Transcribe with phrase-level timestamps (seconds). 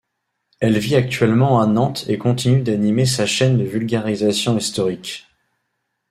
[0.59, 5.27] Elle vit actuellement à Nantes et continue d'animer sa chaîne de vulgarisation historique.